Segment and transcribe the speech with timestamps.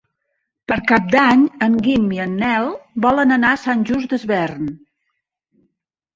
[0.71, 2.73] Per Cap d'Any en Guim i en Nel
[3.07, 4.73] volen anar a Sant Just Desvern.